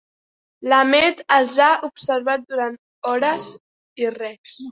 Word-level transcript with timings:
L'Ahmed 0.71 1.19
els 1.35 1.59
ha 1.65 1.67
observat 1.89 2.47
durant 2.53 2.79
hores 3.13 3.47
i 4.05 4.13
res. 4.19 4.59